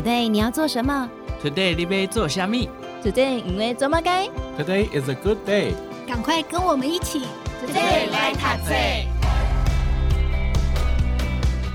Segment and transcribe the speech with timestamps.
[0.00, 1.10] Today 你要做什么
[1.44, 2.70] ？Today 你要做虾米
[3.04, 4.26] ？Today 因为做么该
[4.58, 5.74] ？Today is a good day。
[6.08, 7.20] 赶快跟我们一起
[7.62, 8.74] ，Today 来读册。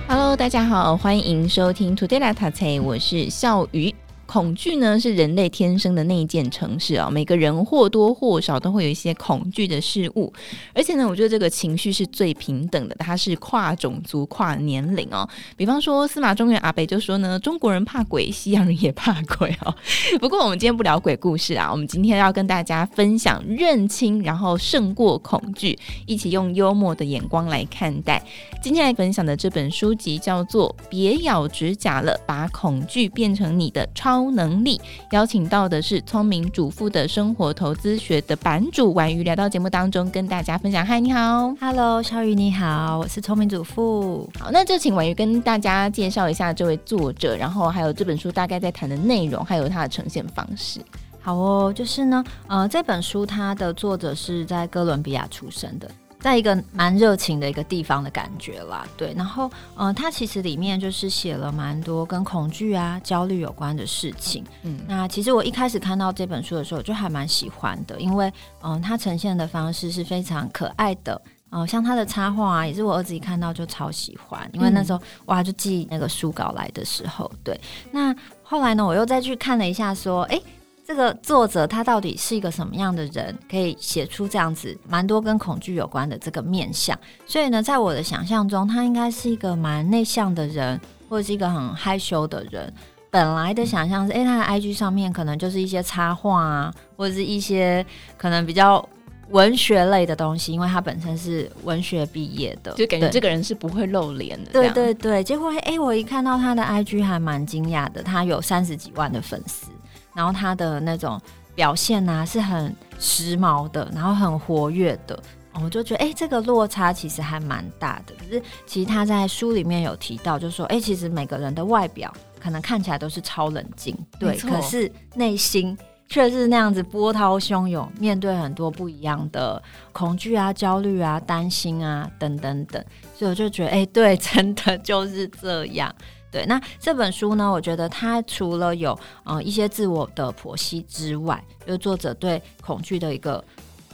[0.07, 3.93] Hello，大家好，欢迎收听 Today 来读册，我是笑鱼。
[4.35, 10.33] 恐惧呢，是人类天生的内建程式啊，每个人或多或少都会有一些恐惧的事物，
[10.73, 15.25] 而且呢，我觉得这个情绪是最平等的，它是跨种族、跨年龄哦。
[15.55, 19.73] 比方说司马中原阿北就说呢，中国人怕鬼，西洋人也怕鬼哦。
[20.19, 28.21] 不过我们今天不聊鬼故事啊，我们今天要跟大家分享认清，然后胜过恐惧，一起用幽默的眼光来看待。
[28.61, 40.83] 今天来分享的这本书籍叫做《别咬指甲了，把恐惧变成你的超》超能力，邀请到的是聪明主妇的生活投资学的版主婉瑜，来到节目当中跟大家分享。
[40.83, 44.27] 嗨，你好，Hello，小雨你好，我是聪明主妇。
[44.39, 50.81] 好，那就请婉瑜跟大家介绍一下这位作者，然后还有这本书大概在谈的内容，还有它的呈现方式。
[51.21, 55.87] 好哦，就是呢，呃，这本书它的作者是在哥伦比亚出生的。
[56.25, 64.43] 在一个蛮热情的一个地方的感觉啦，对，然后，嗯、呃，他其实里面就是写了蛮多跟恐惧啊、焦虑有关的事情。
[64.63, 68.27] 嗯，那其实我一开始看到这本书的时候，就还蛮喜欢的，因为，
[68.63, 71.13] 嗯、呃，他呈现的方式是非常可爱的。
[71.51, 77.55] 哦、呃，像他的插画啊，也是我儿子一看到就超喜欢，因为那时候、嗯、哇，就寄那个书稿来的时候，对。
[77.91, 80.41] 那后来呢，我又再去看了一下，说，哎。
[80.85, 86.95] 这个作者他到底是一个什么样的人，可以写出这样子蛮多跟恐惧有关的这个面相？
[87.25, 92.71] 所以呢，在我的想象中，他应该是一个蛮内向的人，或者是一个很害羞的人。
[93.09, 97.83] 本来的想象是，诶，他的 IG 上面可能就是一些插画啊，或者是一些
[98.15, 98.87] 可能比较
[99.31, 104.51] 文学类的东西，因为他本身是文学毕业的，就感觉这个人是不会露脸的。
[104.51, 109.71] 对对对，结果哎，我一看到他的 IG 还蛮惊讶的，他有三十几万的粉丝。
[110.15, 111.21] 然后他的那种
[111.53, 115.21] 表现呢、啊，是很时髦的，然后很活跃的，
[115.61, 118.15] 我就觉得，哎，这个落差其实还蛮大的。
[118.15, 129.61] 可是，其实他在书里面有提到，就是说，哎，其实每个人的外表可能看起来都是超冷静，对，可是内心却是那样子波涛汹涌，面对很多不一样的
[129.91, 132.83] 恐惧啊、焦虑啊、担心啊等等等。
[133.15, 135.93] 所以我就觉得，哎，对，真的就是这样。
[136.35, 143.41] 对，那这本书呢，我觉得它除了有呃一些自我的剖析之外，就是作者对恐惧的一个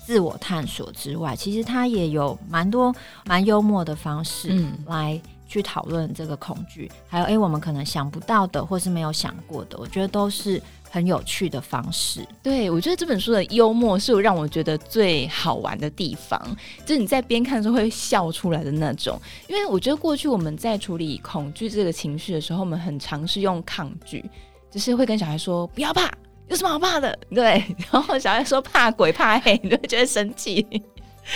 [0.03, 2.91] 自我探索之外，其实它也有蛮多
[3.25, 10.59] 蛮幽默的方式来去讨论这个恐惧，嗯、还有诶，我们可能想不到的或是没有想过的，我觉得都是。
[10.93, 16.37] 很有趣的方式，对，我觉得这本书的幽默是让我觉得最好玩的地方，
[16.85, 19.17] 就是你在边看的时候会笑出来的那种。
[19.47, 24.29] 因为我觉得过去我们在处理恐惧这个情绪的时候，我们很尝试用抗拒，
[24.69, 26.11] 就是会跟小孩说不要怕，
[26.49, 27.17] 有什么好怕的？
[27.33, 30.61] 对， 然后小孩说怕鬼怕黑，你就会觉得生气。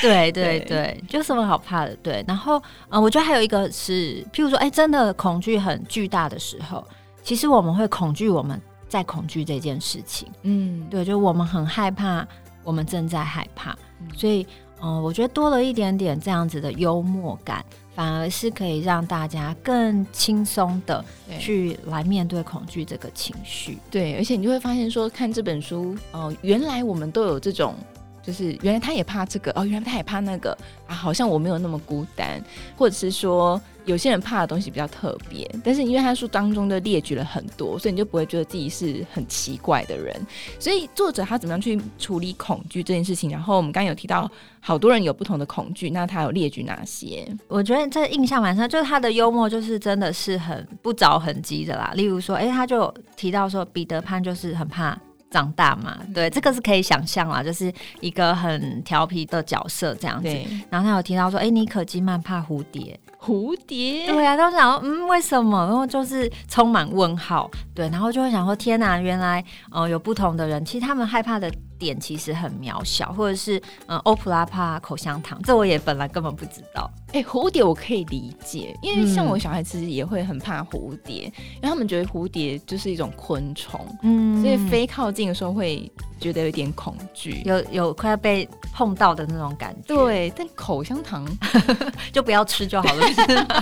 [0.01, 1.95] 对对对，对，就什么好怕的？
[2.03, 6.85] 对，然后呃，我觉得还有一个是，譬如说，哎，真的恐惧很巨大的时候，
[7.23, 8.61] 其实我们会恐惧我们。
[8.95, 12.25] 在恐惧这件事情，嗯，对，就我们很害怕，
[12.63, 14.47] 我们正在害怕，嗯、所以，
[14.79, 21.03] 嗯、呃，我觉得多了一点点这样子的幽默感，反而是可以让大家更轻松的
[21.37, 23.77] 去来面对恐惧这个情绪。
[23.91, 27.75] 对，而且你就会发现说，看这本书，哦、呃，原来我们都有这种，
[28.25, 32.41] 就是原来他也怕这个，哦，原来他也怕那个，啊，好像我没有那么孤单，
[32.77, 33.61] 或者是说。
[33.85, 40.19] 有些人怕的东西比较特别，但是因为他书当中的列举了很多，所以你就不会觉得自己是很奇怪的人。
[40.59, 43.29] 所以作者他怎么样去处理恐惧这件事情？
[43.29, 44.27] 然后我们刚刚有提到，
[44.59, 47.31] 好多人有不同的恐惧，那他有列举哪些？
[47.47, 51.93] 我觉得这印象蛮深，就是他的幽默，就是真的是很不着痕迹的啦。
[51.95, 54.99] 例如说，哎，他就提到说，彼得潘就是很怕
[55.35, 60.29] 长大嘛，对，这个是可以想象啦，就是一个很调皮的角色这样子。
[60.69, 62.97] 然后他有提到说，哎，妮可基曼怕蝴蝶。
[63.19, 65.65] 蝴蝶，对啊，都想说，嗯，为什么？
[65.65, 73.57] 然后就是充满问号，对，然后就会想说，天哪，原来，呃，有不同的人，其实他们害怕的点其实很渺小，或者是，
[73.87, 76.89] 嗯、呃，欧普拉怕口香糖，这我也本来根本不知道。
[77.13, 85.89] 哎、欸，蝴蝶我可以理解，因为像我小孩其实也会很怕蝴蝶，嗯、因为他们觉得蝴蝶就是一种昆虫，嗯，所以飞靠近的时候会
[86.19, 89.95] 觉得有点恐惧，有有快要被碰到的那种感觉。
[89.95, 91.25] 对，但口香糖
[92.11, 93.05] 就不要吃就好了。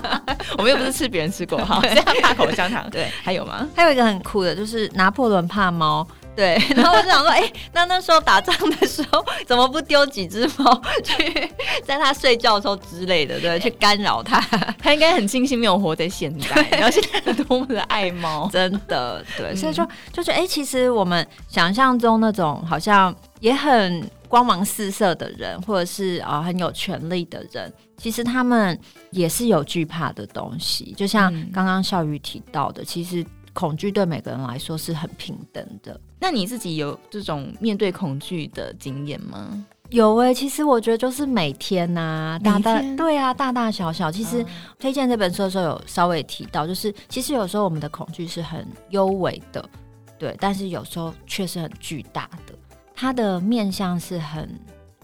[0.57, 2.89] 我们又不是吃别人吃过哈， 这样怕口香糖。
[2.89, 3.68] 对，还有吗？
[3.75, 6.07] 还有一个很酷的，就是拿破仑怕猫。
[6.35, 11.51] 对， 然后我就想说，哎、欸，那那时候打仗的时候，怎么不丢几只猫去
[11.85, 14.39] 在他睡觉的时候之类的，对，去干扰他？
[14.81, 28.80] 他应该很庆幸没有活在现在，然后现在多么的爱猫，真的，对，所以说就觉得，哎、欸，其实我们想象中那种好像也很光芒四射的人，或者是啊、呃、很有权力的人，其实他们
[29.12, 33.24] 也是有惧怕的东西，就像刚刚笑瑜提到的，其实。
[33.54, 36.00] 恐惧对每个人来说是很平等的。
[36.20, 39.66] 那你自己有这种面对恐惧的经验吗？
[39.90, 44.12] 有哎、欸，其实我觉得就是每天呐、啊，大大对啊，大大小小。
[44.12, 44.44] 其实
[44.80, 49.70] 推荐这本书的时候有稍微提到，就是其实有时候我们的恐惧是很幽微的，
[50.18, 52.56] 对，但是有时候却是很巨大的，
[52.96, 54.50] 它的面向是很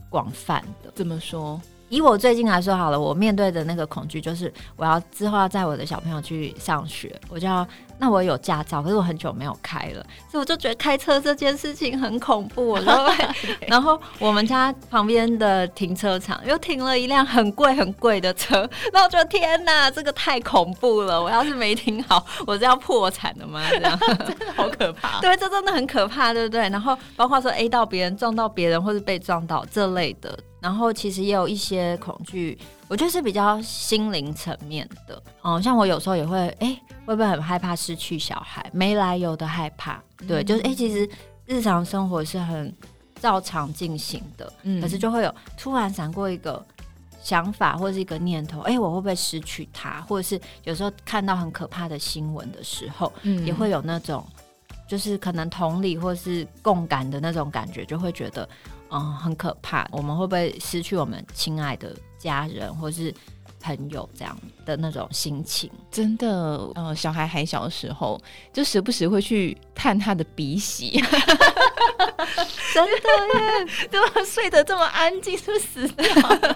[0.09, 0.91] 广泛的。
[0.95, 1.61] 怎么说？
[1.89, 12.77] 以我最近来说好了，我面对的那个恐惧就是我要之后要载我的小朋友去上学，我就要那我有驾照，可是我很久没有开了，所以我就觉得开车这件事情很恐怖。
[12.77, 13.11] 然后，
[13.67, 21.21] 然后我们家旁边的停车场又停了一辆很贵很贵的车，那我觉得天哪，这个太恐怖了！
[21.21, 23.61] 我要是没停好，我是要破产的吗？
[23.69, 25.19] 这样 真的好可怕。
[25.21, 26.69] 对，这真的很可怕，对不对？
[26.69, 30.37] 然后包括说 A 到别人撞到别人，或是被撞到这类的。
[30.59, 32.57] 然后其实也有一些恐惧，
[32.87, 35.21] 我觉得是比较心灵层面的。
[35.41, 38.69] 哦，像我有时候也会，哎，会不会很害怕失去小孩？
[38.73, 41.09] 没来由的害怕，对，嗯、就是哎，其实
[41.45, 42.73] 日常生活是很
[43.21, 46.61] 照常进行的，嗯，可是就会有突然闪过一个
[47.23, 50.01] 想法或者是一个念头，哎，我会不会失去他？
[50.01, 54.25] 或者是有时候看到很可怕的新闻的时候，嗯，也会有那种
[54.89, 58.47] 就是可能同理或是共感的那种感觉，就会觉得。
[58.91, 59.87] 嗯，很可怕。
[59.91, 63.13] 我们会不会失去我们亲爱的家人或是
[63.61, 65.69] 朋友这样的那种心情？
[65.91, 68.19] 真的，呃，小孩还小的时候，
[68.53, 71.01] 就时不时会去探他的鼻息。
[72.71, 72.91] 真的
[73.39, 75.35] 耶， 怎么睡得这么安静？
[75.37, 76.05] 是不是死掉？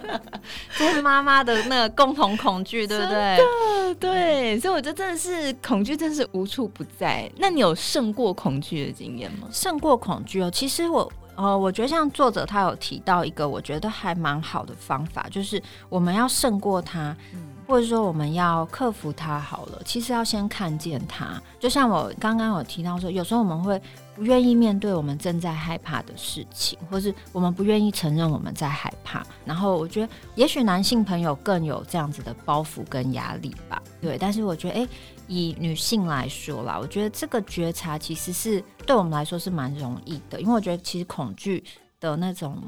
[0.77, 3.95] 这是妈妈的那个共同恐惧，对不对？
[3.99, 7.29] 对，所以我觉得真的是恐惧，真的是无处不在。
[7.37, 9.47] 那你有胜过恐惧的经验吗？
[9.51, 11.11] 胜过恐惧哦，其实我。
[11.35, 19.39] 呃，我觉得像作者他有提到一个，我觉得还蛮好的方法，就是我们要胜过他，嗯、或者说我们要克服他。
[19.39, 21.41] 好了，其实要先看见他。
[21.59, 23.81] 就像我刚刚有提到说，有时候我们会
[24.15, 29.25] 不愿意面对我们正在害怕的事情，或是我们不愿意承认我们在害怕。
[29.43, 33.81] 然后我觉得，也许男性朋友更有这样子的包袱跟压力吧。
[33.99, 34.87] 对，但是我觉得，哎。
[35.27, 41.63] 以女性来说啦，我觉得这个觉察其实是对我们来说是蛮容易的，因为我觉得其实恐惧
[41.99, 42.61] 的那种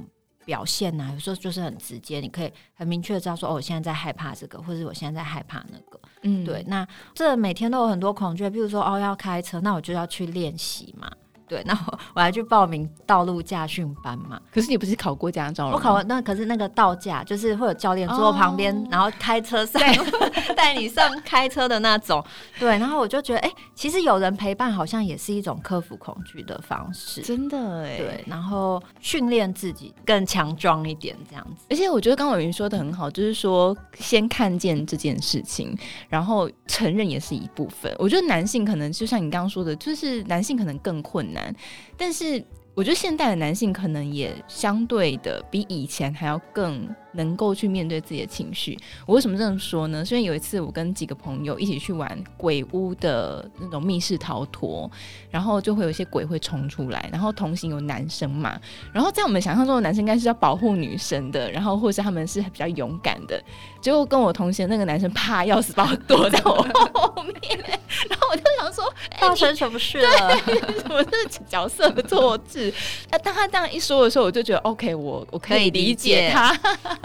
[0.45, 6.63] 表现呢、啊，有时候就是很直接，你可以很明确的知道说，哦，我现在在害怕这个，或者我现在在害怕那个，嗯，对。
[6.67, 11.11] 那这每天都有很多恐惧，比如说哦要开车，那我就要去练习嘛。
[11.47, 14.39] 对，那我我还去报名道路驾训班嘛。
[14.51, 15.75] 可是你不是考过驾照了？
[15.75, 19.81] 我考过，那可是那个道驾就是会有教练坐旁边，哦、然后开车上
[20.55, 22.23] 带你上开车的那种。
[22.59, 27.21] 对，然后我就觉得，哎、欸，其实有人陪伴好像也是一种克服恐惧的方式。
[27.21, 27.97] 真的哎。
[27.97, 31.65] 对，然后训练自己更强壮一点，这样子。
[31.69, 35.77] 而且我觉得刚伟云说的很好，就是说先看见这件事情，
[36.09, 37.93] 然后承认也是一部分。
[37.99, 41.34] 我觉得男性可能就像你刚刚说的，就是男性可能更困难。
[41.35, 41.55] 难，
[41.95, 42.43] 但是
[42.73, 48.77] 我觉得现代的男性可能也相对的比以前还要更能够去面对自己的情绪。
[49.05, 50.03] 我为什么这么说呢？
[50.11, 54.89] 因为有一次我跟几个朋友一起去玩鬼屋的那种密室逃脱，
[55.29, 58.59] 然后就会有一些鬼会冲出来，然后同行有男生嘛，
[58.93, 63.41] 然后在我们想象中的男生应该是要保护女生的，然后或者是他们是比较勇敢的，
[63.81, 66.51] 结果跟我同行的那个男生怕要死，把我躲在我
[66.93, 67.59] 后面，
[68.09, 68.83] 然后我就想说，
[69.19, 70.37] 发生什么事了？
[70.81, 72.73] 什么是角色的错置？
[73.11, 76.55] 那当他这样一说的时候，我就觉得 OK，我我可以理解他。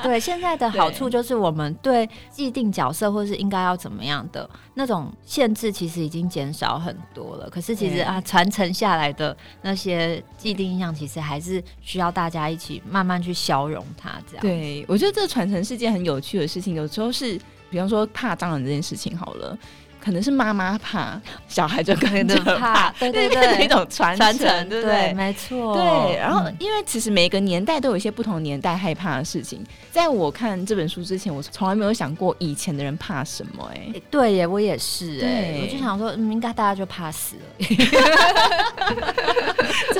[0.04, 7.48] 对，现在的好处就是我们对既定角色或是应该要怎么样的那种限制，其实已经减少很多了。
[7.50, 14.10] 可是其实啊，传承下来的那些既定印象，其实还是需要大家一起慢慢去消融它。
[14.28, 16.74] 这样，对，我觉得这个传承是件很有趣的事情。
[16.74, 17.38] 有时候是，
[17.68, 19.58] 比方说怕蟑螂这件事情，好了。
[20.02, 24.26] 可能是妈妈怕，小孩就跟着怕，对对对，一种传承，
[24.68, 25.12] 对不对？
[25.12, 25.76] 没错。
[25.76, 29.62] 对，然后因为其实每一个年代都有一些不同年代害怕的事情。
[29.92, 33.70] 在我看这本书之前，我从来没有想过以前的人怕什么。
[33.74, 35.20] 哎，对耶，我也是。
[35.22, 37.42] 哎，我就想说，嗯应该大家就怕死了。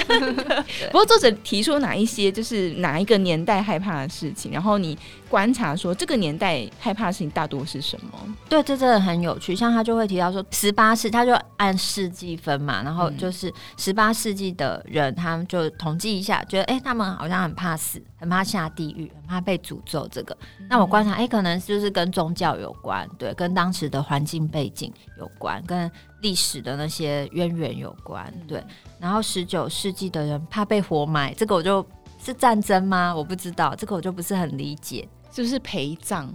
[0.09, 0.65] 真的。
[0.87, 4.97] 不过作者提出哪一些，就是哪一个年代害怕的事情，然后你
[5.29, 8.19] 观察说这个年代害怕的事情大多是什么？
[8.49, 9.55] 对，这真的很有趣。
[9.55, 20.07] 像他就会提到说，十八世他就按世纪分嘛，然后就是十八世纪的人，他们就统计一下，觉得哎、欸，他们好像很怕死，很怕下地狱，很怕被诅咒。
[20.11, 20.37] 这个，
[20.69, 28.65] 那我观察，哎、欸，可能就是跟宗教有关，对，跟当时的环境背景有关，跟历史的那些渊源有关，对。
[28.99, 31.85] 然后十九世纪的人怕被活埋，这个我就
[32.23, 33.15] 是战争吗？
[33.15, 35.09] 我不知道，这个我就不是很理解。
[35.33, 36.29] 是不是陪葬，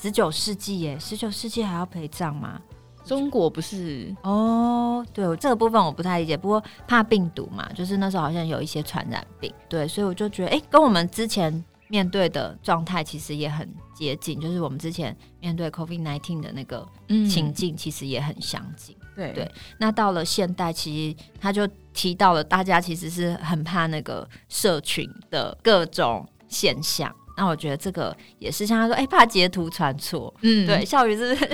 [0.00, 2.60] 十九世纪耶，十九世纪还要陪葬吗？
[3.08, 6.36] 中国不是哦，对，我这个部分我不太理解。
[6.36, 16.86] 不过怕病毒嘛，就是那时候好像有一些传染病，对，所以我就觉得，哎，跟我们之前面对的状态其实也很接近，就是我们之前面对 COVID nineteen 的那个
[17.28, 18.94] 情境，其实也很相近。
[19.00, 27.12] 嗯、对对，那到了现代，其实他就提到了，大家其实是很怕那个社群的各种现象。
[27.38, 31.48] 那我觉得这个也是像他说，哎、欸，怕截图传错，嗯，对，孝瑜是不是？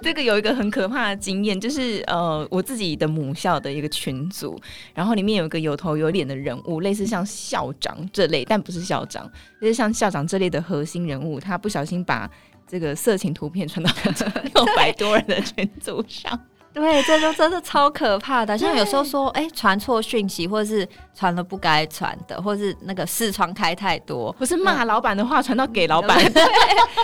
[0.00, 4.58] 这个有一个很可怕的经验，就是呃，我自己的母校的一个群组，
[4.94, 9.30] 然后里面有一个有头有脸的人物，类似像校长这类，但不是校长，
[9.60, 12.30] 就是像校长这类的核心人物，他不小心把
[12.66, 13.92] 这个色情图片传到
[14.54, 16.40] 六百多人的群组上。
[16.78, 18.56] 对，这就真的超可怕的。
[18.56, 26.42] 像有时候说，哎，传错讯息，或者是传了不该传的，或者是那个视窗开太多，不是骂老板的话传到给老板， 对，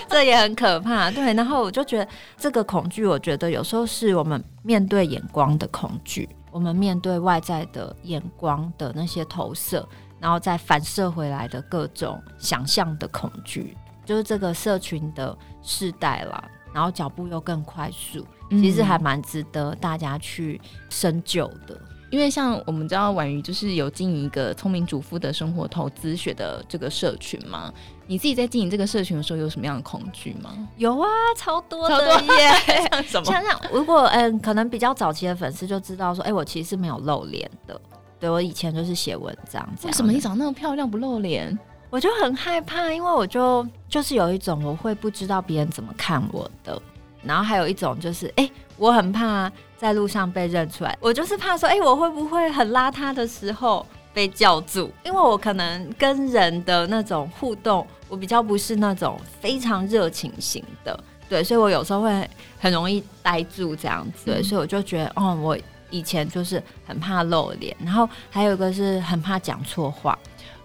[0.08, 1.10] 这也很可怕。
[1.10, 9.86] 对，然后我就觉得这个恐惧，我觉得有时候是我们面对眼光的恐惧，我们面对外在的眼光的那些投射，
[10.20, 16.42] 然后再反射回来的各种想象的恐惧，就是这个社群的世代啦。
[16.72, 21.74] 然后脚步又更快速，其实还蛮值得大家去深究的。
[21.74, 27.72] 嗯、因为像我们知道婉瑜就是有经营一个聪明主妇的生活投资学的这个社群嘛，
[28.06, 30.50] 你自己在经营这个社群的时候有什么样的恐惧吗？
[30.76, 32.50] 有啊，超多的耶！
[32.90, 33.24] 像什么？
[33.24, 37.80] 想想如果嗯，可能比较早期的粉丝就知道说，哎，我其实是没有露脸的。
[38.20, 41.58] 对，我以前就是写文章，为什么你长那么漂亮不露脸？
[41.90, 46.80] 我就很害怕，因为我就就是有一种我会不知道别人怎么看我的，
[47.26, 54.92] 然后还有一种就是，哎、欸，我很怕在路上被认出来，我就是怕说，哎、欸，我会不会很邋遢的时候被叫住？
[55.04, 65.56] 因为我可能跟人的那种互动，我比较不是那种非常热情型的，对，所以我有时候会很容易呆住这样子，对，所以我就觉得，哦，我
[65.90, 70.18] 以前就是很怕露脸，然后还有一个是很怕讲错话。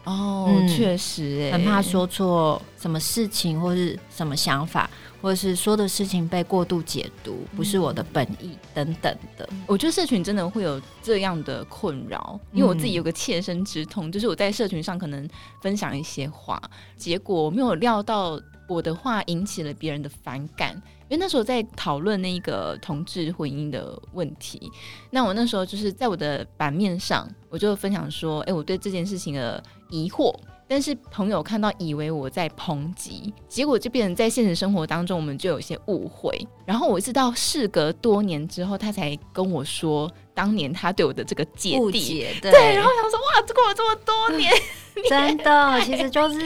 [0.10, 4.90] 哦，嗯、确实，很怕说错什么事情，或是什么想法，
[5.22, 9.48] 或者是说的事情被过度解读，不是我的本意等等的。
[9.68, 15.30] 我觉得社群真的会有这样的困扰，因为我自己有个切身之痛，就是我在社群上可能
[15.62, 16.60] 分享一些话，
[16.98, 18.40] 结果没有料到
[18.70, 20.82] 我的话引起了别人的反感。
[21.10, 24.72] 因为那时候在讨论那个同志婚姻的问题，
[25.10, 30.32] 那我那时候就是在我的版面上，我就分享说，哎，我对这件事情的疑惑，
[30.68, 36.32] 但是朋友看到以为我在抨击，结果就变成在现实生活当中我们就有些误会。
[36.64, 44.54] 然后我一直到事隔多年之后，他才跟我说，当年他对我的这个芥蒂，对，对，然后想说，哇，过了这么多年，
[45.10, 46.40] 真的，其实就是。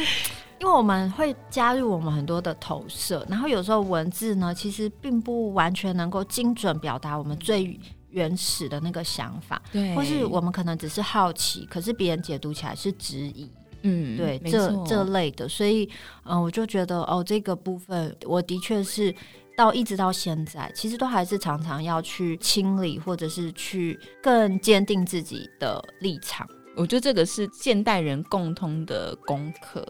[0.63, 7.77] 因为我们会加入我们很多的投射，然后有时候文字呢，其实并不完全能够精准表达我们最
[8.11, 13.51] 原始的那个想法，对，或是我们可能只是好奇，可是别人解读起来是质疑，
[13.81, 15.83] 嗯，对，这这类的，所以，
[16.23, 19.13] 嗯、呃，我就觉得哦，这个部分我的确是
[19.57, 26.47] 到一直到现在，其实都还是常常要去清理，或者是去更坚定自己的立场。
[26.77, 29.85] 我觉得这个是现代人共通的功课。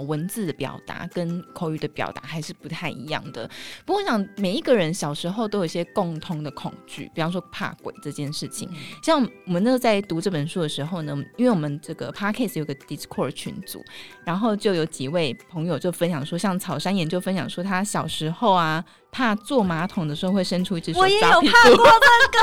[0.00, 3.48] 文字的表达跟口语的表达还是不太一样的。
[3.84, 8.68] 不过，我想每一个人小时候都有一些共通的恐惧，比方说怕鬼这件事情。
[9.02, 13.84] 像我们那时候在读这本书的时候呢，因为我们这个 Podcast 有个 Discord 群组，
[14.24, 18.84] 然后就有几位朋友就分享说，像草山研就分享说，他小时候啊。
[19.16, 22.38] 怕坐马桶的时候会伸出一只手，我也有怕过这个，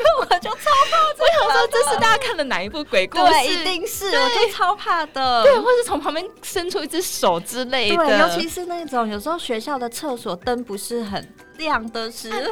[0.18, 1.44] 我就超怕這個。
[1.44, 3.24] 我想说，这是大家看的哪一部鬼故事？
[3.26, 5.42] 对，一定是，我就超怕的。
[5.42, 7.96] 对，或是从旁边伸出一只手之类的。
[7.96, 11.22] 对，尤其是那种有时候学校的厕所灯不是很
[11.58, 12.48] 亮的时候，的，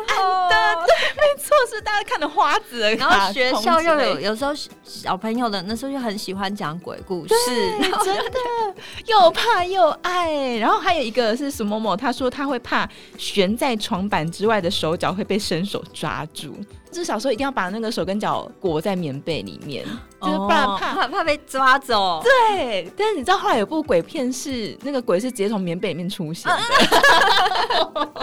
[0.87, 2.95] 对，没错，是大家看的花子。
[2.97, 4.53] 然后学校又有有时候
[4.85, 7.35] 小朋友的那时候就很喜欢讲鬼故事，
[8.05, 8.39] 真的
[9.07, 10.57] 又怕又爱。
[10.59, 12.87] 然后还有一个是苏某某，他说他会怕
[13.17, 16.55] 悬在床板之外的手脚会被伸手抓住。
[16.97, 19.85] 就是小时候一定要把那个手跟脚裹在棉被里面，
[20.23, 22.23] 就是不然怕怕怕被抓走。
[22.25, 26.59] 对，但是你知道后来有部鬼片是那个鬼是直接从棉被里面出现的，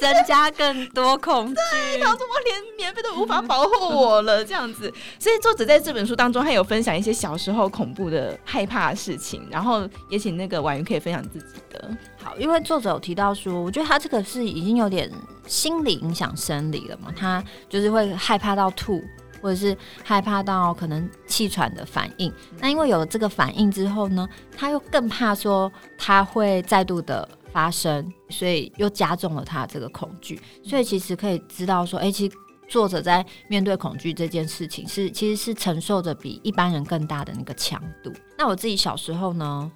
[0.00, 1.54] 增加更多恐惧。
[1.72, 4.44] 对，然后怎么连棉被都无法保护我了？
[4.44, 4.82] 这样子，
[5.18, 11.90] 所以作者在这本书当中，他有分享一些小时候恐怖的害怕的事情，然后也请那个婉瑜可以分享自己的。
[12.24, 15.10] 好，因为作者有提到说，我觉得他这个是已经有点
[15.46, 18.98] 心理影响生理了嘛，他就是会害怕到吐，
[19.42, 22.32] 或者是害怕到可能气喘的反应。
[22.58, 24.26] 那因为有了这个反应之后呢，
[24.56, 30.40] 他又更怕说他会再度的发生，所以又加重了他这个恐惧。
[30.62, 32.34] 所以其实可以知道说，哎、其实
[32.66, 38.10] 作者在面对恐惧这件事情是其实是承受着比一般人更大的那个强度。
[38.38, 39.70] 那我自己小时候呢，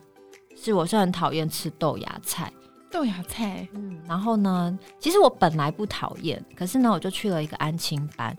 [0.61, 2.53] 是我是很讨厌吃豆芽菜，
[2.91, 8.37] 豆芽菜，嗯，然后呢，其实我本来不讨厌，可是呢，我就去了一个安亲班，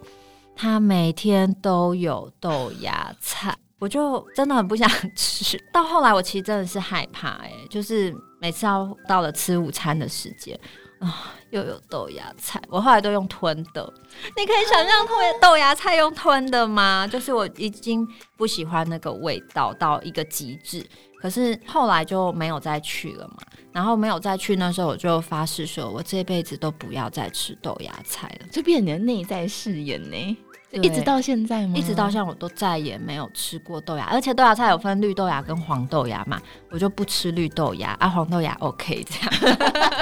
[0.55, 5.57] 他每天都有豆芽菜，我就真的很不想吃。
[5.71, 10.59] 到后来，我其实真的是害怕、欸，哎，就是每次要到了吃午餐的时间
[10.99, 13.93] 啊，又有豆芽菜，我后来都用吞的。
[14.35, 17.07] 你可以想象豆豆芽菜用吞的吗？
[17.07, 20.85] 就是我已经不喜欢那个味道到一个极致。
[21.19, 30.37] 可是后来就没有再去了嘛，然后没有再去，那时候我就发誓说，我这辈子都不要再吃豆芽菜了，就变成你的内在誓言呢，
[30.71, 31.75] 一直到现在吗？
[31.75, 39.57] 一直到现在我都再也没有吃过豆芽，而且豆芽菜有分绿豆芽跟黄豆芽嘛，我就不吃绿豆芽啊，黄豆芽 OK 这样。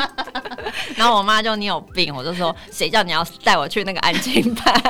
[0.96, 4.82] 然后我妈就你有病，我就说谁叫你要带我去那个安静班？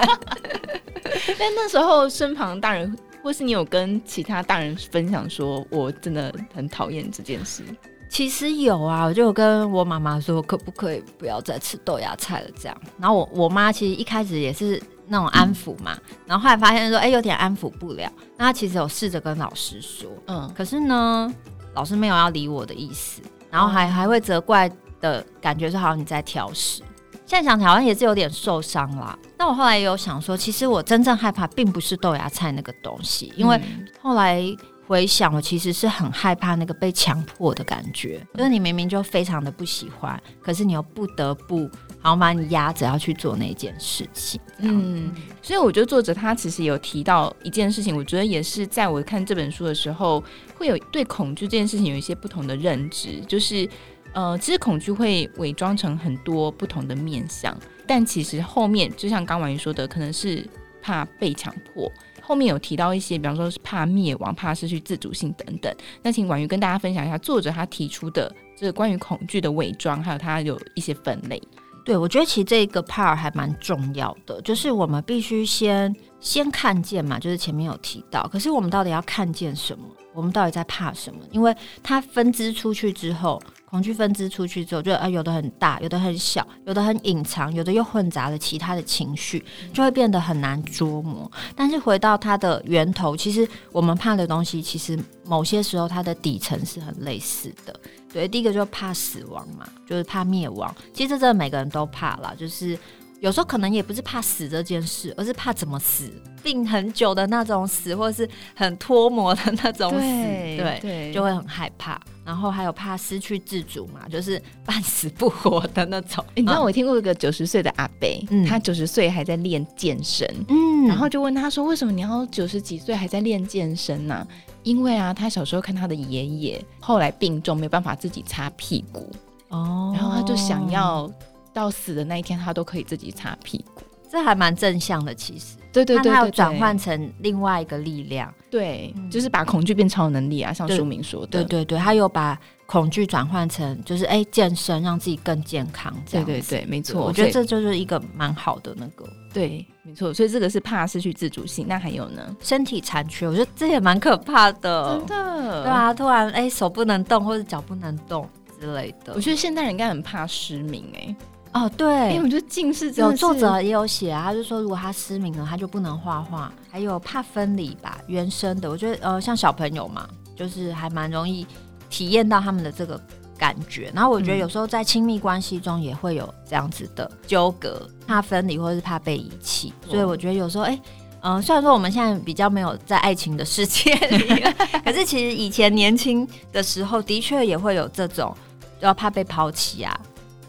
[1.39, 2.97] 但那时候身旁大人。
[3.27, 7.61] 或是你有跟其他大人分享说，我真的很讨厌这件事。
[8.07, 12.49] 其实有啊，我就有跟我妈妈说，可不可以不要再吃豆芽菜了？
[12.57, 12.81] 这样。
[12.97, 18.09] 然后我我妈其实一开始也是那种安抚嘛，嗯、然后后来发现说，哎、欸，有点安抚不了。
[18.37, 21.29] 那她其实有试着跟老师说，嗯，可是呢，
[21.73, 26.81] 老师没有要理我的意思，然后还、嗯、还会责怪的感觉，说好像你在挑食。
[27.27, 29.17] 现在想起来好像也是有点受伤啦。
[29.37, 33.61] 那我后来也有想说，其实我真正害怕并不是豆芽菜那个东西，因为
[34.01, 34.41] 后来
[34.87, 41.69] 回想，我其实是很害怕那个被强迫的感觉，就是你明明就非常的不喜欢，可是你又不得不
[41.99, 44.39] 好像把你压着要去做那件事情。
[44.59, 50.23] 嗯，所以我觉得作者他其实有提到一件事情，我觉得也是在我看这本书的时候，
[50.55, 53.69] 会有对恐惧这件事情有一些不同的认知，就是。
[54.17, 60.43] 呃，其实恐惧会伪装成很多不同的面相，但其实后面就像刚婉瑜说的，可能是
[60.81, 61.87] 怕被强迫。
[62.19, 65.71] 后面有提到一些，比方说是怕灭亡、怕失去自主性等等。
[66.01, 71.39] 那请婉瑜跟大家分享一下作者他提出的这个关于恐惧的伪装，还有他有一些分类。
[71.85, 78.27] 对，我觉得其实这个 part 还蛮重要的，就是我们必须先先看见嘛，就是前面有提到。
[78.27, 79.85] 可是我们到底要看见什么？
[80.13, 81.19] 我们到底在怕什么？
[81.31, 83.41] 因为它分支出去之后。
[83.69, 91.29] 恐惧分支出去之后，就啊，有的很大，有的很小，有的很隐藏，有的又混杂了其他的情绪，就会变得很难捉摸。
[91.53, 97.77] 但是回到它的源头，其实我们怕的东西，其实某些时候它的底层是很类似的。
[98.13, 100.73] 对，第一个就是怕死亡嘛，就是怕灭亡。
[100.93, 102.79] 其实这每个人都怕啦，就是。
[103.19, 106.07] 有时候可能也不是怕死这件事，而是怕怎么死，
[106.43, 111.99] 病很久的那种死，或者是很脱模的那种死，对，对，就会很害怕。
[112.23, 116.23] 然后还有怕失去自主嘛，就是半死不活的那种。
[116.35, 124.27] 欸、你知道我听过一个九十岁的阿伯，嗯、他九十岁还在练健身，嗯，然后就问他说：“为什么你要九十几岁还在练健身呢、啊？”
[124.61, 129.09] 因为啊，他小时候看他的爷爷后来病重，没办法自己擦屁股，
[129.47, 131.09] 哦，然后他就想要。
[131.57, 135.11] 到死的那一天，他都可以自己擦屁股，这还蛮正向的。
[135.15, 151.65] 其实，对对对，对，他要转换成另外一个力量，对，就是把恐惧变超能力啊，像书名说的，对对对，他有把恐惧转换成就是哎、欸、健身，让自己更健康，这样对对对，没错，我觉得这就是一个蛮好的那个，对，没错，所以这个是怕失去自主性。
[151.67, 158.27] 那还有呢，身体残缺，我觉得这也蛮可怕的，真的，对啊，突然哎、欸、手不能动或者脚不能动
[158.59, 161.15] 之类的，我觉得现代人应该很怕失明哎、欸。
[161.53, 166.51] 哦，对，因为我觉得近视有作者也有写啊，他就说如果他失明了，他就不能画画。
[166.69, 171.47] 还有怕分离吧，原生的，我觉得呃，像小朋友嘛，就是还蛮容易
[171.89, 173.01] 体验到他们的这个
[173.35, 173.91] 感觉。
[173.95, 179.73] 然后我觉得有时候在亲密关系中也会有这样子的纠葛，怕分离或者是怕被遗弃。
[179.89, 180.81] 所以我觉得有时候，哎、欸，
[181.21, 184.43] 嗯、呃，虽然说我们现在比较没有在爱情的世界里，
[184.85, 188.35] 可是其实以前年轻的时候的确也会有这种，
[188.79, 189.99] 就要怕被抛弃啊，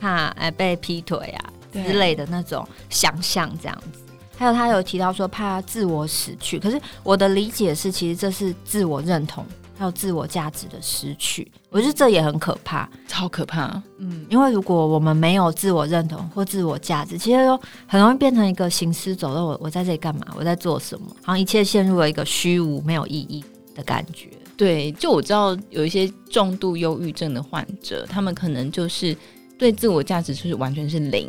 [0.00, 4.00] 怕哎被劈腿啊之类的那种想象这样子。
[4.36, 9.44] 还有他有提到说怕自我死去，可是我的理解是，其实这是自我认同
[9.76, 11.50] 还有自我价值的失去。
[11.70, 13.82] 我觉得这也很可怕，超可怕。
[13.98, 19.46] 嗯，因为如果我们没有自我认同或自我价值，其实都很容易变成一个行尸走肉。
[19.46, 20.24] 我我在这里干嘛？
[20.36, 21.08] 我在做什么？
[21.22, 24.30] 好像一切陷入了一个虚无、没有意义的感觉。
[24.56, 29.16] 对，就我知道有一些重度忧郁症的患者，他们可能就是
[29.58, 31.28] 对自我价值就是完全是零。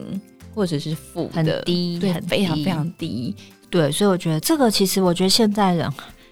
[0.55, 3.33] 或者是负的很低，对，很非常非常低，
[3.69, 5.89] 对，所以我觉得这个其实我觉得现在人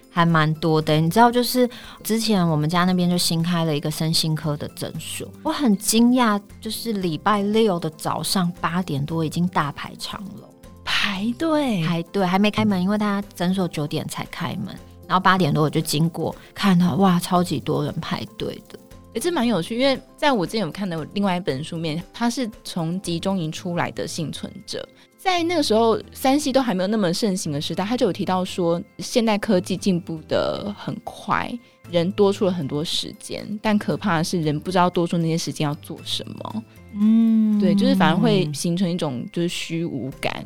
[0.10, 0.99] 还蛮多的。
[0.99, 1.69] 你知道，就是
[2.03, 10.49] 之前我们家那边就新开了一个身心科的诊所，我很惊讶，就是礼拜六的早上八点多已经大排长龙，
[10.83, 14.75] 排队排队还没开门，因为他诊所九点才开门，
[15.07, 18.77] 然后八点多我就经过，看到哇，超级多人排队的。
[19.13, 31.52] 也是蛮有趣，因为在我之前有看到另外一本书面，他是从集中营出来的幸存者，在那个时候三 C 都还没有那么盛行的时代，他就有提到说，现代科技进步得很快，
[31.89, 36.63] 人多出了很多时间，但可怕的是人不知道多出那些时间要做什么。
[37.00, 40.46] 嗯，对，就是反而会形成一种就是虚无感。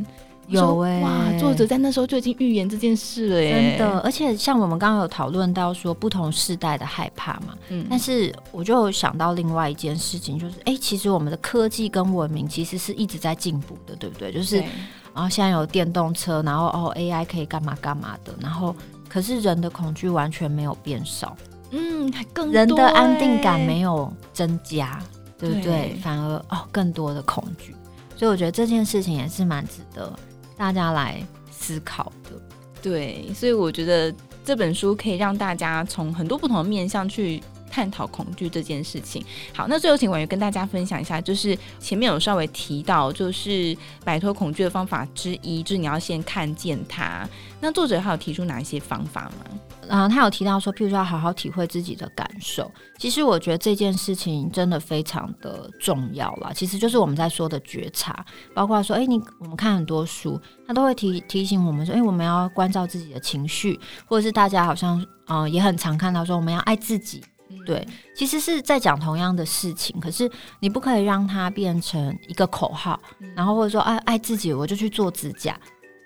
[0.51, 1.39] 有哎、欸，哇！
[1.39, 3.99] 作者在那时候就已经预言这件事了耶，真的。
[4.01, 14.31] 而且像我们刚刚有讨论到说不同世代的害怕嘛，嗯，但是我就想到另外一件事情，就是哎、欸，其实我们的科技跟文明其实是一直在进步的，对不对？
[14.31, 14.57] 就是，
[15.13, 18.75] 然后现在有电动车，然后哦，AI 可以干嘛干嘛的，然后
[19.07, 21.35] 可是人的恐惧完全没有变少，
[21.71, 25.01] 嗯，还更多人的安定感没有增加，
[25.37, 25.63] 对不对？
[25.63, 27.75] 对反而哦，更多的恐惧，
[28.15, 30.11] 所以我觉得这件事情也是蛮值得。
[30.57, 32.31] 大家来思考的，
[32.81, 39.23] 对，所以我觉得这本书可以让大家从很多不同的面向去探讨恐惧这件事情。
[39.55, 47.27] 好，那最后请婉瑜跟大家分享一下，就是前面有稍微提到，就是摆脱恐惧的方法之一，就是你要先看见它。
[47.61, 49.45] 那作者还有提出哪一些方法吗？
[49.87, 52.71] 啊，他有提到说，譬如说要好好体会自己的感受。
[52.97, 56.51] 其实我觉得这件事情真的非常的重要啦。
[56.53, 67.21] 其实就是我们在说的觉察，包括说，哎、你我们看很多书，他都会提提醒我们说，哎、我们要关照自己的情绪，或者是大家好像，嗯、呃，也很常看到说，我们要爱自己。
[67.65, 72.99] 对，其实是在讲同样的事情，可是你不可以让它变成一个口号，
[73.35, 75.59] 然后或者说，爱爱自己，我就去做指甲，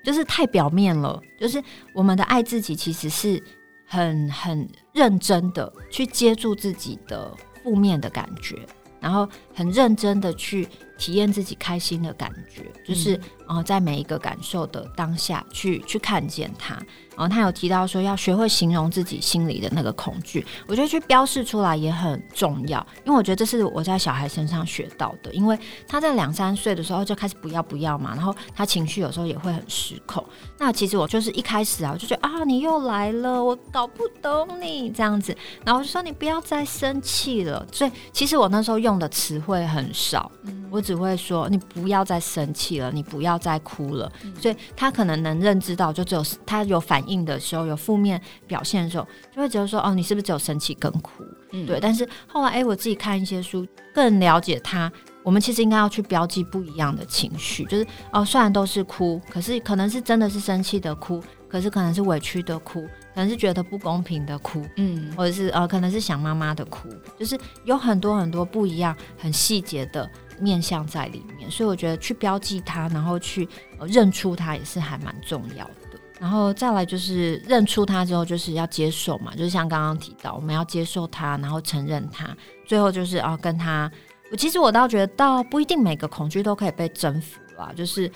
[0.03, 1.21] 就是太表面了。
[1.39, 3.41] 就是我们的爱自己，其实是。
[3.87, 7.31] 很很认真的去接住自己的
[7.63, 8.65] 负面的感觉，
[8.99, 13.15] 然后很认真的去体验自己开心的感觉，就是
[13.47, 16.77] 呃，在每一个感受的当下去去看见它。
[17.17, 25.33] 然后他有提到说要学会形容自己心里的那个恐惧，我觉得去标示出来也很重要，因为我觉得这是我在小孩身上学到的。
[25.33, 30.21] 因为他在两三岁的时候就开始不要不要嘛，然后他情绪有时候也会很失控。
[30.57, 37.65] 那其实我就是一开始啊，我就觉得啊，你又来了，我搞不懂你这样子，然后我就说你不要再生气了。
[37.71, 40.29] 所以其实我那时候用的词汇很少，
[40.69, 44.11] 我只会说你不要再生气了，你不要再哭了。
[44.37, 47.05] 所以他可能能认知到，就只有他有反。
[47.05, 51.23] 应的时候有负面表现的时候，就会觉得说哦，你是不是只有生气跟哭？
[51.51, 51.79] 嗯，对。
[51.79, 54.91] 但是后来哎，我自己看一些书，更了解他。
[55.21, 62.81] 我们其实应该要去标记不一样的情绪，就是哦，虽然都是哭，可是可能是真的是生气的哭，可是可能是委屈的哭，
[63.13, 70.07] 可能是觉得不公平的哭，嗯，或者是呃，可能是想妈妈的哭，就是有很多很多不一样、很细节的
[70.39, 71.49] 面向在里面。
[71.49, 73.47] 所以我觉得去标记它，然后去、
[73.87, 75.73] 认出它，也是还蛮重要的。
[76.17, 83.91] 然后再来就是认出他之后，就是要接受嘛，就是像刚刚提到，我们要接受他，然后承认他，最后就是啊，跟他。
[84.31, 88.09] 我其实我倒觉得，倒不一定每个恐惧都可以被征服啦，就是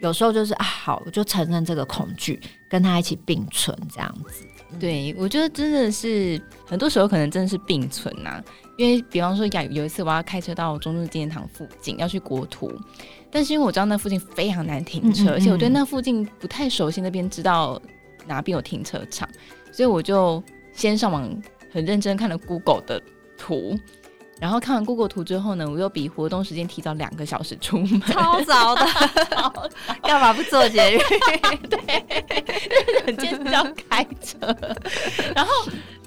[0.00, 4.46] 有时候就是啊，好，我就承认这个恐惧，跟他一起并存这样子。
[4.78, 8.44] 对，我觉得真的是很多时候可能真的是并存呐、啊，
[8.76, 12.72] 因为比方说有有一次我要开车到中正纪念堂附近要去国图。
[13.30, 17.80] 但是因为我知道那附近非常难停车，嗯嗯嗯，而且我对那附近不太熟悉，那边知道
[18.26, 19.28] 哪边有停车场，
[19.72, 21.28] 所以我就先上网
[21.72, 23.02] 很认真看了 Google 的
[23.36, 23.78] 图，
[24.40, 28.86] 然后看完 Google 图之后呢，我又比活动时间提早两个小时出门，超早的，
[30.08, 30.98] 干嘛不做节日？
[31.68, 34.56] 对，今天是要开车，
[35.34, 35.52] 然后。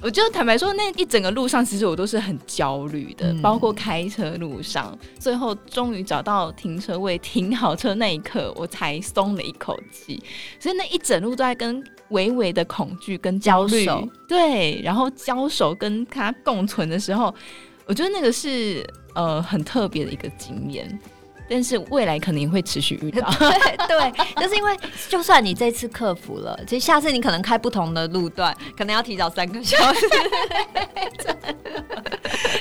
[0.02, 4.98] 我就坦白说，那一整个路上，其实我都是很焦虑的，包括开车路上。
[5.20, 10.24] 最后终于找到停车位，停好车那一刻，我才松了一口气。
[10.58, 13.86] 所以那一整路都在跟微微的恐惧跟焦虑，
[14.26, 17.36] 对，然后交手跟他共存的时候，
[17.86, 18.82] 我觉得那个是
[19.16, 20.98] 呃很特别的一个经验。
[21.50, 24.78] 但是未来可能也会持续遇到， 对对，就是因为
[25.10, 30.06] 就算你这次克服了，其实下次你可能开不同的路段，可能要提早三个小时。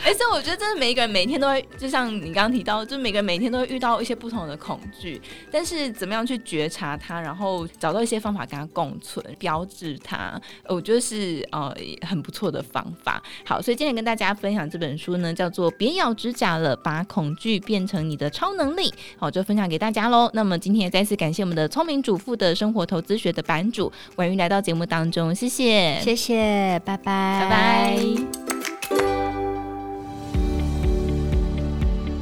[0.05, 5.21] 哎，所以我觉得真的每一个人每天都会，就像你刚刚提到，就每个人每天都会遇到一些不同的恐惧，
[5.51, 11.75] 但是怎么样去觉察它，然后找到一些方法跟它共存，标志它，我觉得是呃
[12.07, 13.23] 很不错的方法。
[13.45, 18.77] 好，所以今天跟大家分享这本书呢，叫做《别咬指甲了，把恐惧变成你的超能力》。
[19.17, 20.31] 好，就分享给大家喽。
[20.35, 27.99] 那么今天也再次感谢我们的聪明主妇的生活投资学的版主婉瑜来到节目当中，谢谢，谢谢，拜拜，拜拜。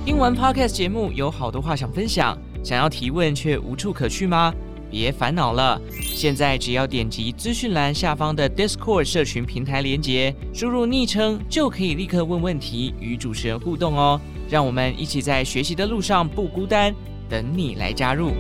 [0.05, 4.55] 听完 Podcast 节目，有好多话想分享，想要提问却无处可去吗？
[4.89, 14.21] 别烦恼了，现在只要点击资讯栏下方的 Discord 社群平台连接，输入昵称就可以立刻问问题，与主持人互动哦。
[14.49, 16.95] 让我们一起在学习的路上不孤单，
[17.29, 18.33] 等你来加入。